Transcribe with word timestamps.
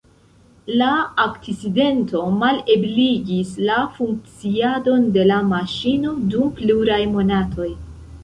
La 0.81 0.93
akcidento 1.23 2.21
malebligis 2.37 3.51
la 3.67 3.77
funkciadon 3.99 5.05
de 5.17 5.25
la 5.33 5.37
maŝino 5.53 6.15
dum 6.33 6.49
pluraj 6.61 6.99
monatoj. 7.17 7.69